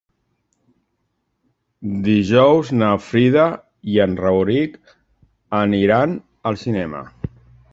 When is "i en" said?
3.97-4.17